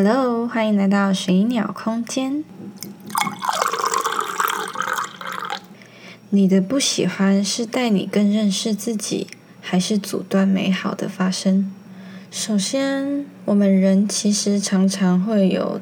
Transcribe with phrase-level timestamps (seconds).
[0.00, 2.44] Hello，欢迎来到水鸟空间。
[6.30, 9.26] 你的不喜欢是带你更认识自己，
[9.60, 11.72] 还是阻断美好的发生？
[12.30, 15.80] 首先，我们人其实常常会有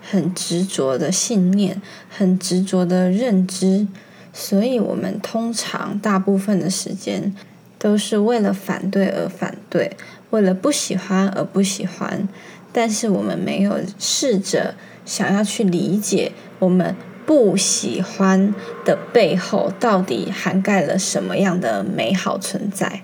[0.00, 3.88] 很执着的信念，很执着的认知，
[4.32, 7.34] 所以我们通常大部分的时间
[7.80, 9.96] 都是为了反对而反对，
[10.30, 12.28] 为了不喜欢而不喜欢。
[12.72, 16.94] 但是我们没有试着想要去理解我们
[17.26, 18.54] 不喜欢
[18.84, 23.02] 的背后到底涵盖了什么样的美好存在。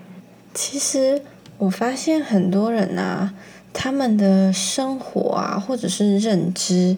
[0.53, 1.21] 其实
[1.57, 3.33] 我发现很多人啊，
[3.73, 6.97] 他们的生活啊，或者是认知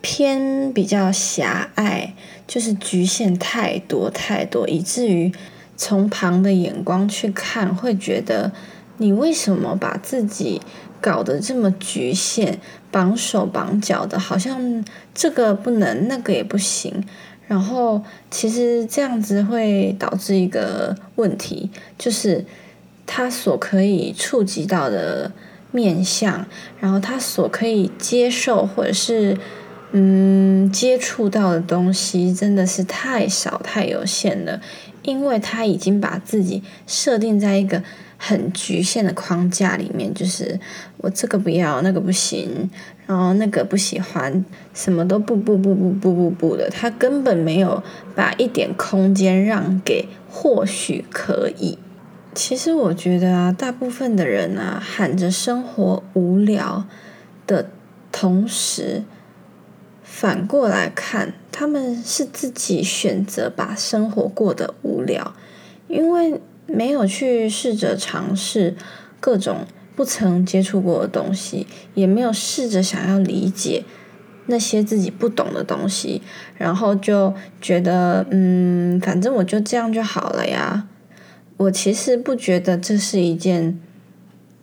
[0.00, 2.14] 偏比较狭隘，
[2.46, 5.32] 就是局限太多太多，以至于
[5.76, 8.52] 从旁的眼光去看，会觉得
[8.98, 10.60] 你为什么把自己。
[11.02, 12.60] 搞得这么局限，
[12.92, 17.04] 绑手绑脚的，好像这个不能，那个也不行。
[17.48, 21.68] 然后其实这样子会导致一个问题，
[21.98, 22.44] 就是
[23.04, 25.32] 他所可以触及到的
[25.72, 26.46] 面相，
[26.78, 29.36] 然后他所可以接受或者是
[29.92, 34.60] 嗯接触到的东西，真的是太少太有限了，
[35.02, 37.82] 因为他已经把自己设定在一个。
[38.24, 40.60] 很局限的框架里面，就是
[40.98, 42.70] 我这个不要，那个不行，
[43.04, 47.82] 然后那个不喜欢，什么都不不不不不不不的，他根本没有
[48.14, 51.76] 把一点空间让给或许可以。
[52.32, 56.84] 其实我觉得啊，大部分的人啊，喊着生活无聊
[57.48, 57.70] 的
[58.12, 59.02] 同时，
[60.12, 65.34] 反过来看，他们是自己选择把生活过得无聊，
[65.88, 66.40] 因为。
[66.64, 68.76] 没有去试着尝试
[69.20, 69.66] 各种
[69.96, 73.84] 不曾接触过的东西，也没有试着想要理解
[74.46, 76.22] 那些自己不懂的东西，
[76.56, 80.86] 然后就觉得嗯，反正我就这样就好了呀。
[81.58, 83.78] 我其实不觉得这是一件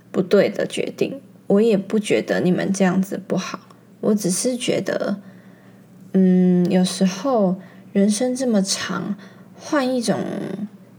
[0.09, 3.59] 不对的决定，我也不觉得你们这样子不好，
[3.99, 5.19] 我只是觉得，
[6.13, 7.55] 嗯，有时候
[7.93, 9.15] 人生这么长，
[9.55, 10.19] 换一种。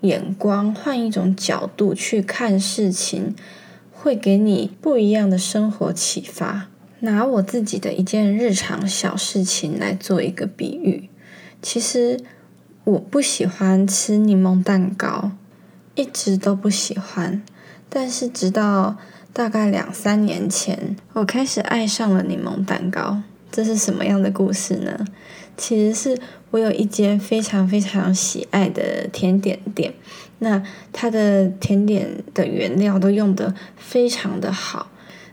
[0.02, 3.36] 眼光换一种角度去看事情，
[3.92, 6.68] 会给你不一样的生活启发。
[7.00, 11.10] 拿我自己的一件日常小事情来做一个比喻，
[11.60, 12.18] 其实
[12.84, 15.32] 我不喜欢吃柠檬蛋糕，
[15.94, 17.42] 一直都不喜欢。
[17.90, 18.96] 但是直到
[19.34, 23.20] 大概两三年前，我开始爱上了柠檬蛋糕。
[23.50, 25.04] 这是什么样的故事呢？
[25.56, 26.18] 其实是
[26.50, 29.92] 我有一间非常非常喜爱的甜点店，
[30.38, 30.62] 那
[30.92, 34.90] 它的甜点的原料都用的非常的好。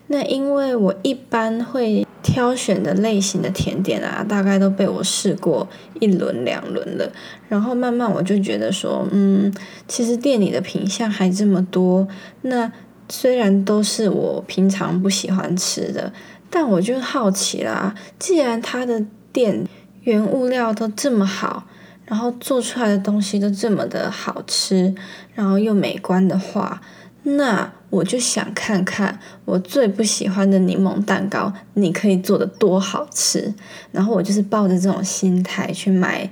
[0.08, 5.68] 那因为我一般会挑选的类型的甜点啊，大概都被我试过
[6.00, 7.12] 一轮两轮了，
[7.48, 9.54] 然后慢慢我就觉得说，嗯，
[9.88, 12.08] 其实店里的品相还这么多，
[12.42, 12.72] 那
[13.10, 16.12] 虽然都是我平常不喜欢吃的。
[16.50, 19.68] 但我就好奇啦，既然他的店
[20.02, 21.68] 原物料都这么好，
[22.06, 24.96] 然后做出来的东西都这么的好吃，
[25.36, 26.82] 然后又美观的话，
[27.24, 33.54] 那我就想看看我最不喜欢的柠檬蛋糕，你可以做的多好吃。
[33.92, 36.30] 然后我就是抱着这种心态去买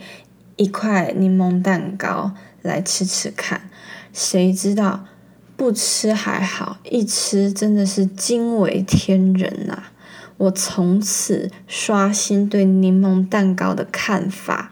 [0.56, 3.70] 一块柠檬蛋糕来吃吃看，
[4.14, 5.06] 谁知道
[5.58, 9.84] 不吃还好，一吃真的是惊为天人呐！
[10.38, 14.72] 我从此刷新对柠檬蛋糕的看法，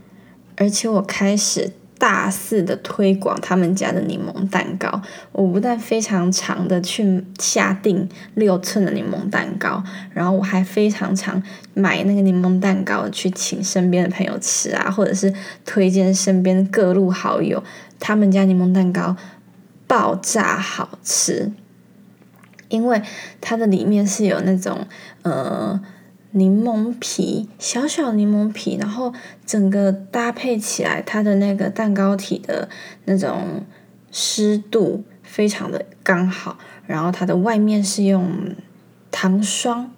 [0.58, 5.02] 而且我开始大肆的推广他们家的柠檬蛋糕。
[5.32, 9.82] 我不但非常常的去下定六寸的柠檬蛋糕，
[10.12, 11.42] 然后我还非常常
[11.74, 17.64] 买那个柠檬蛋糕去请身边的朋友吃啊，或者是推荐身边各路好友，
[18.00, 19.16] 他们家柠檬蛋糕
[19.88, 21.54] 爆炸好吃。
[22.74, 23.00] 因为
[23.40, 24.88] 它的里面是有那种
[25.22, 25.80] 呃
[26.32, 29.14] 柠檬皮，小小柠檬皮，然后
[29.46, 32.68] 整个搭配起来，它的那个蛋糕体的
[33.06, 33.64] 那种
[34.12, 38.56] 湿度非常的刚好，然后它的外面是用
[39.12, 39.92] 糖霜，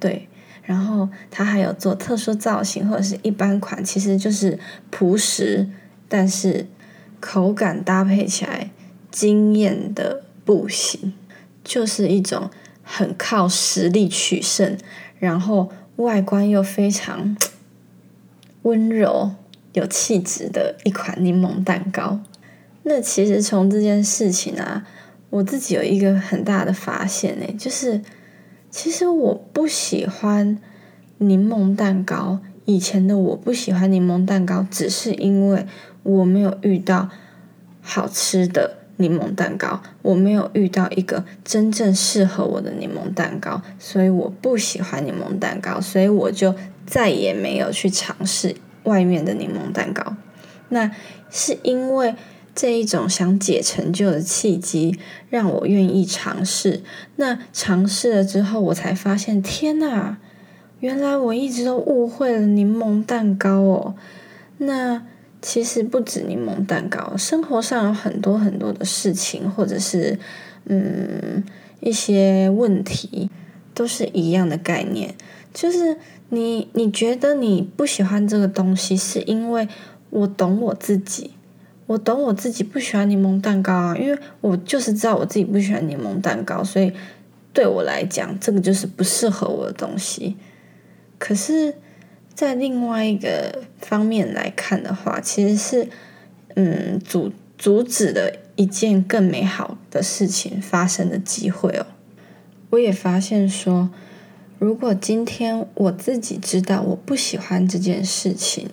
[0.00, 0.26] 对，
[0.62, 4.58] 然后它还有做特殊造型或者是一般款，其实就是
[4.88, 5.68] 朴实，
[6.08, 6.66] 但是
[7.20, 8.70] 口感搭配起来
[9.10, 11.12] 惊艳的不行。
[11.66, 12.48] 就是一种
[12.84, 14.78] 很靠实力取胜，
[15.18, 17.36] 然后外观又非常
[18.62, 19.32] 温柔、
[19.72, 22.20] 有气质的一款柠檬蛋糕。
[22.84, 24.86] 那其实从这件事情啊，
[25.30, 28.00] 我自己有一个很大的发现呢，就是
[28.70, 30.58] 其实我不喜欢
[31.18, 32.38] 柠檬蛋糕。
[32.64, 35.66] 以前的我不喜欢柠檬蛋糕，只是因为
[36.02, 37.08] 我没有遇到
[37.80, 46.54] 好吃的柠檬蛋糕，我没有遇到一个真正适合我的柠檬蛋糕，所以我不喜欢柠檬蛋糕，所以我就
[46.86, 50.16] 再也没有去尝试外面的柠檬蛋糕。
[50.68, 50.90] 那
[51.30, 52.14] 是因为
[52.54, 56.82] 这一种想解成就的契机，让我愿意尝试。
[57.16, 60.18] 那尝试了之后，我才发现，天哪！
[60.80, 63.94] 原来我一直都误会了柠檬蛋糕哦。
[64.58, 65.06] 那
[65.42, 70.18] 其实不止柠檬蛋糕，生活上有很多很多的事情，或者是
[70.64, 71.44] 嗯
[71.80, 73.30] 一些问题，
[73.74, 75.14] 都是一样的概念。
[75.54, 75.96] 就是
[76.30, 79.68] 你你觉得你不喜欢这个东西，是因为
[80.10, 81.30] 我懂我自己，
[81.86, 86.92] 我懂我自己不喜欢柠檬蛋糕啊，因为我就是知道我自己不喜欢柠檬蛋糕，所以
[87.52, 90.36] 对我来讲，这个就是不适合我的东西。
[91.18, 91.74] 可是，
[92.36, 95.88] 在另外一个方面来看的话，其实是
[96.54, 101.86] 嗯阻阻止了一件更美好的事情发生的机会哦。
[102.68, 103.88] 我也发现说，
[104.58, 108.68] 如果今天我自己知道我不喜欢这件事情，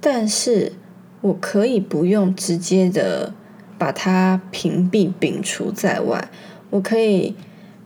[0.00, 0.72] 但是
[1.20, 3.34] 我可以不用直接的
[3.76, 6.30] 把它屏蔽摒除在外，
[6.70, 7.36] 我可以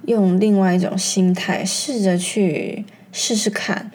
[0.05, 2.85] 用另外一种心态试着去。
[3.19, 3.91] 试试看，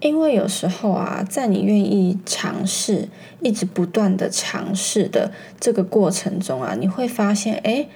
[0.00, 3.08] 因为有时候啊，在你愿意尝试、
[3.42, 5.30] 一直不断的尝试的
[5.60, 7.86] 这个过程中啊，你会发现，哎，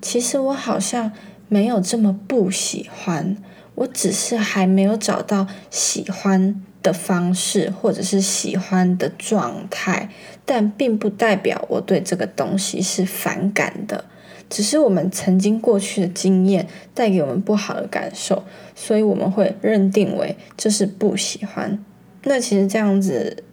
[0.00, 1.10] 其实我好像
[1.48, 3.36] 没有这么不喜欢，
[3.74, 10.08] 我只是还没有找到喜欢的方式，或者是喜欢的状态，
[10.46, 14.04] 但并不代表我对这个东西是反感的。
[14.50, 18.42] 只是我们曾经过去的经验带给我们不好的感受，
[18.74, 21.82] 所以我们会认定为这是不喜欢。
[22.24, 23.44] 那其实这样子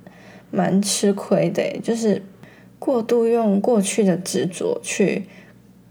[0.49, 2.23] 蛮吃亏的，就是
[2.79, 5.25] 过度用过去的执着去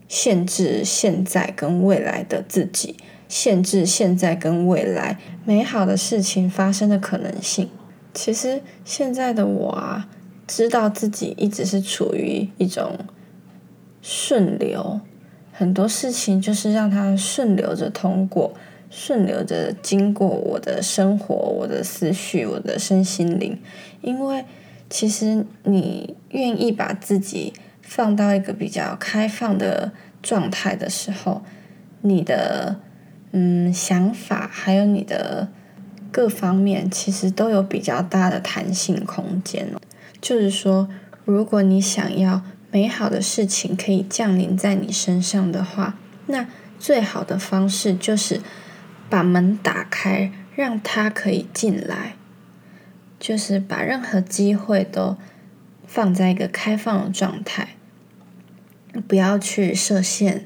[0.08, 2.96] 限制现在跟未来的自己，
[3.28, 7.70] 限制现在跟未来美好的事情发生的可能性。
[8.12, 10.08] 其实现在的我啊，
[10.48, 12.98] 知道自己一直是处于一种。
[14.08, 15.00] 顺流，
[15.52, 18.54] 很多事情就是让它顺流着通过，
[18.88, 23.58] 顺流着经过我的生活、我的思绪、我的身心灵。
[24.02, 24.44] 因为
[24.88, 29.90] 其实你愿意把自己放到一个比较开放的
[30.22, 31.42] 状态的时候，
[32.02, 32.76] 你的
[33.32, 35.48] 嗯想法还有你的
[36.12, 39.66] 各方面，其实都有比较大的弹性空间
[40.20, 40.88] 就是说，
[41.24, 42.42] 如果你想要。
[42.76, 45.96] 美好的事情可以降临在你身上的话，
[46.26, 46.46] 那
[46.78, 48.42] 最好的方式就是
[49.08, 52.16] 把门打开，让它可以进来。
[53.18, 55.16] 就是把任何机会都
[55.86, 57.68] 放在一个开放的状态，
[59.08, 60.42] 不要去设限，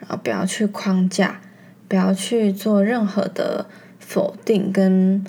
[0.00, 1.42] 然后不要去框架，
[1.86, 5.22] 不要去做任何的否定跟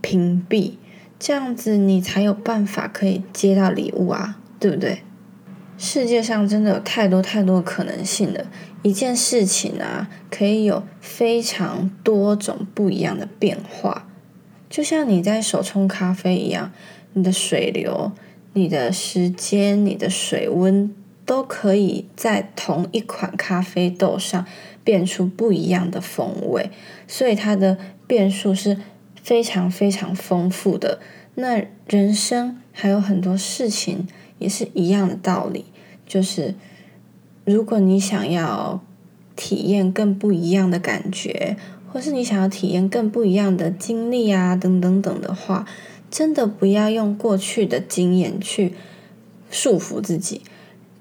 [0.00, 0.74] 屏蔽，
[1.18, 5.02] 这样子你才有办法可以接到礼物啊，对不对？
[5.80, 8.44] 世界上真的有太多太多可能性了，
[8.82, 14.08] 一件事情啊，可以有非常多种不一样的变化。
[14.68, 16.72] 就像你在手冲咖啡一样，
[17.12, 18.10] 你的水流、
[18.54, 20.92] 你的时间、你的水温，
[21.24, 24.44] 都可以在同一款咖啡豆上
[24.82, 26.72] 变出不一样的风味，
[27.06, 28.76] 所以它的变数是
[29.22, 30.98] 非常非常丰富的。
[31.36, 34.08] 那人生还有很多事情。
[34.38, 35.64] 也是一样的道理，
[36.06, 36.54] 就是
[37.44, 38.80] 如果你想要
[39.34, 41.56] 体验更不一样的感觉，
[41.92, 45.66] 或是你想要体验更不一样的经历啊，等等等的话，
[46.10, 48.74] 真的不要用过去的经验去
[49.50, 50.42] 束缚自己，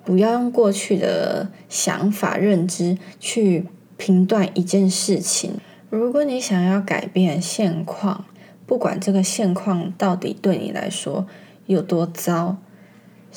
[0.06, 3.65] 不要用过去的想法认知去
[3.98, 5.56] 评断一件事情。
[5.89, 8.25] 如果你想要改变现况，
[8.65, 11.27] 不管这个现况到底对你来说
[11.65, 12.58] 有多糟。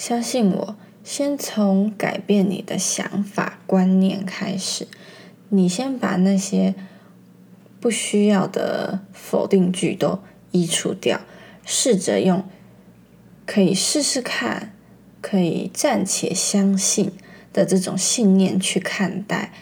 [0.01, 4.89] 相信我，先从改变你的想法观念开始。
[5.51, 6.75] 你先把那些
[7.81, 10.21] 不需要的否定句都
[10.53, 11.21] 移除掉，
[11.67, 12.43] 试着用
[13.45, 14.73] 可以试试看、
[15.21, 17.13] 可以暂且相信
[17.53, 19.53] 的这种信念去看待，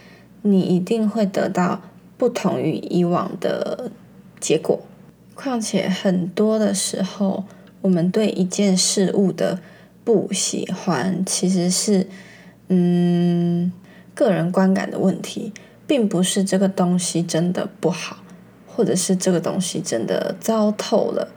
[0.42, 1.82] 你一定会得到
[2.16, 3.90] 不同于以往的
[4.38, 4.78] 结果。
[5.34, 7.44] 况且很多的时候，
[7.80, 9.58] 我们对一件事物的
[10.08, 12.06] 不喜欢其实是，
[12.68, 13.70] 嗯，
[14.14, 15.52] 个人观感的问题，
[15.86, 18.16] 并不是这个东西真的不好，
[18.66, 21.34] 或者是这个东西真的糟透了，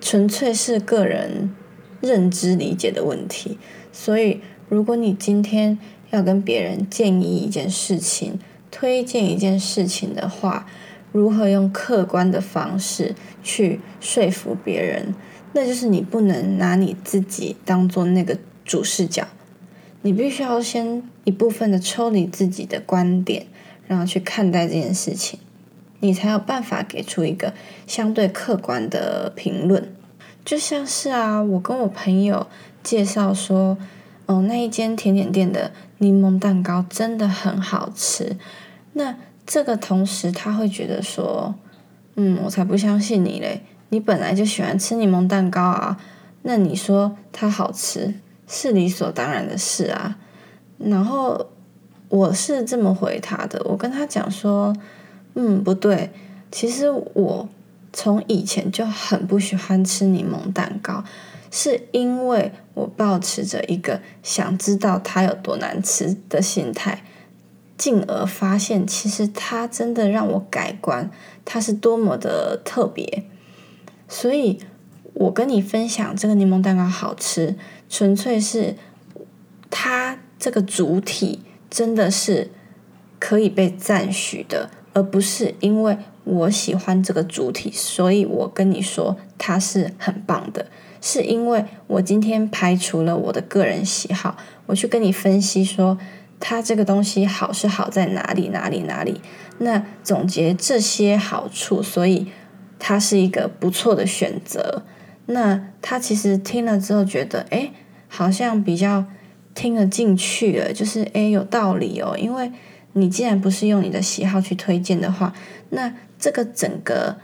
[0.00, 1.54] 纯粹是个人
[2.00, 3.60] 认知理解的问题。
[3.92, 5.78] 所以，如果你今天
[6.10, 8.40] 要跟别人建议一件事情，
[8.72, 10.66] 推荐一件事情的话，
[11.12, 15.14] 如何用客观的方式去说服别人？
[15.54, 19.26] 那就是你不能拿你自己当做那个主视角，
[20.02, 23.46] 你必须要先一部分的抽离自己的观点，
[23.86, 25.38] 然后去看待这件事情，
[26.00, 27.54] 你才有办法给出一个
[27.86, 29.94] 相对客观的评论。
[30.44, 32.46] 就像是啊，我跟我朋友
[32.82, 33.78] 介绍说，
[34.26, 38.36] 哦，那一间甜点店的柠檬蛋糕真的很好吃。
[38.92, 41.54] 那这个同时，他会觉得说，
[42.16, 43.62] 嗯，我才不相信你嘞！
[43.94, 45.96] 你本来就喜欢吃柠檬蛋糕啊，
[46.42, 48.12] 那你说它好吃
[48.48, 50.18] 是理所当然的事啊。
[50.78, 51.46] 然后
[52.08, 54.74] 我是这么回他的，我跟他讲说，
[55.34, 56.10] 嗯，不对，
[56.50, 57.48] 其实我
[57.92, 61.04] 从以前就很不喜欢吃柠檬蛋糕，
[61.52, 67.04] 是因为我保持着一个想知道它有多难吃的心态。
[67.76, 71.08] 进而发现，其实它真的让我改观，
[71.44, 73.22] 它是多么的特别。
[74.08, 74.58] 所以，
[75.14, 77.56] 我跟你分享这个柠檬蛋糕好吃，
[77.88, 78.76] 纯粹是
[79.70, 82.50] 它这个主体真的是
[83.18, 90.66] 可以被赞许的，而不是因为我喜欢这个主体，所以我跟你说它是很棒的。
[91.00, 95.98] 是因为我今天排除了我的个人喜好，我去跟你分析说。
[96.40, 99.22] 它这个东西好是好在哪里哪里哪里？
[99.58, 102.26] 那总结这些好处，所以
[102.86, 104.82] 它是一个不错的选择。
[105.24, 107.70] 那他其实听了之后觉得，哎，
[108.08, 109.06] 好像比较
[109.54, 112.14] 听得进去了，就是哎有道理哦。
[112.18, 112.52] 因为
[112.92, 115.32] 你既然不是用你的喜好去推荐的话，
[115.70, 117.16] 那这个整个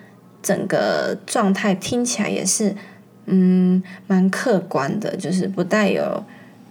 [0.43, 2.75] 整个状态听起来也是
[3.27, 6.25] 嗯蛮客观的，就是不带有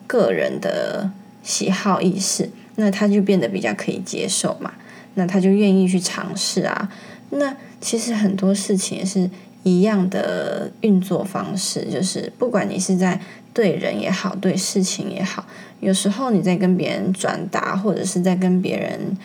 [0.08, 1.12] 个人的。
[1.42, 4.74] 喜好意识，那他就变得比较可以接受嘛，
[5.16, 6.92] 那他就愿意去尝试啊。
[7.32, 9.30] 那其实很多事情也是
[9.64, 13.20] 一样的运作方式，就是不管你是在
[13.54, 15.46] 对人也好，对事情也好，
[15.80, 19.18] 有时候你在跟别人转达或者是在跟别人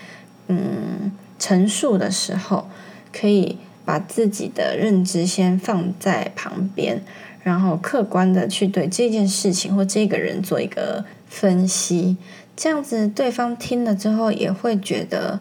[0.49, 2.68] 嗯陈述的时候，
[3.12, 7.02] 可以把自己的认知先放在旁边，
[7.42, 11.04] 然后客观的去对这件事情或这个人做一个。
[11.26, 12.16] 分析
[12.54, 15.40] 这样子，对方听了之后也会觉得，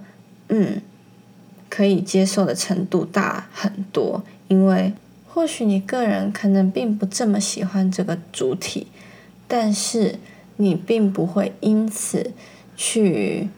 [0.49, 0.81] 嗯，
[1.73, 4.23] 可以接受的程度大很多。
[4.47, 4.93] 因为
[5.27, 8.85] 或许你个人可能并不这么喜欢这个主体，
[9.47, 10.19] 但是
[10.57, 12.31] 你并不会因此
[12.77, 13.49] 去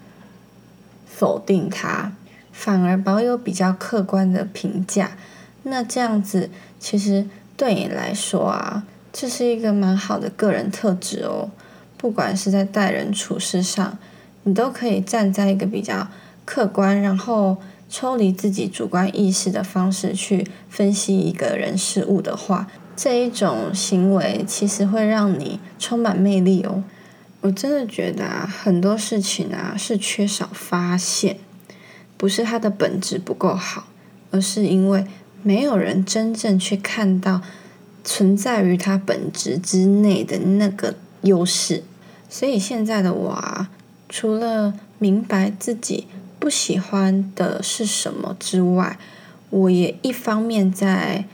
[1.06, 2.14] 否定它，
[2.54, 5.18] 反而保有比较客观的评价。
[5.64, 11.50] 那这样子其实对你来说啊，这是一个蛮好的个人特质哦。
[11.98, 13.98] 不管是在待人处事上，
[14.44, 16.08] 你都可以站在一个比较
[16.46, 17.58] 客观，然后
[17.90, 26.84] 抽离自己主观意识的方式去分析一个人事物的话，这一种行为其实会让你充满魅力哦。
[27.42, 31.38] 我真的觉得啊，很多事情啊是缺少发现，
[32.18, 33.88] 不是它的本质不够好，
[34.32, 35.06] 而是因为
[35.44, 37.42] 没有人真正去看到
[38.04, 41.84] 存在于它本质之内的那个优势。
[42.28, 43.70] 所以现在的我啊，
[44.10, 46.08] 除了明白自己
[46.46, 49.00] 不喜欢的是什么之外，
[49.50, 51.26] 我也一方面在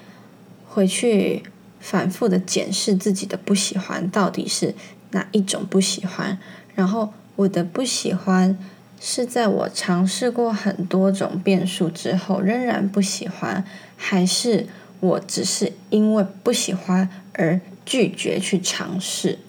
[0.70, 1.44] 回去
[1.82, 4.74] 反复的检视自己的不喜欢到底是
[5.10, 6.40] 哪一种不喜欢，
[6.76, 8.58] 然后我的不喜欢
[9.02, 13.66] 是在我尝试过很多种变数之后仍然不喜欢，
[13.98, 14.66] 还是
[15.02, 19.40] 我只是因为不喜欢而拒绝去尝试。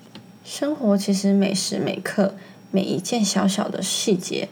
[0.44, 2.34] 生活其实每时每刻
[2.72, 4.48] 每一件小小的细节，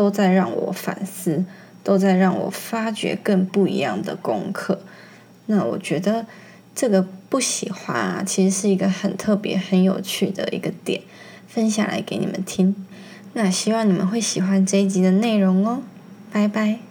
[0.00, 1.44] 都在让我反思，
[1.84, 4.80] 都在让我发掘更不一样的功课。
[5.44, 6.24] 那我觉得
[6.74, 11.02] 这个不喜欢啊，其实是一个很特别、很有趣的一个点，
[11.46, 12.74] 分享来给你们听。
[13.34, 15.82] 那希望你们会喜欢这一集的内容哦，
[16.32, 16.89] 拜拜。